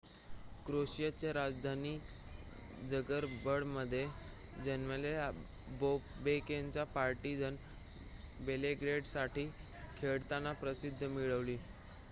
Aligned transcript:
क्रोएशियाची 0.65 1.31
राजधानी 1.31 1.91
झगरेबमध्ये 2.83 4.05
जन्मलेल्या 4.65 5.29
बॉबेकने 5.79 6.83
पार्टीझन 6.95 7.55
बेलग्रेडसाठी 8.39 9.47
खेळताना 9.97 10.53
प्रसिद्धी 10.55 11.07
मिळवली 11.09 11.57